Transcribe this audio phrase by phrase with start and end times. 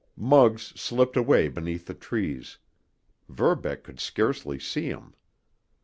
[0.17, 2.57] Muggs slipped away beneath the trees;
[3.29, 5.13] Verbeck could scarcely see him.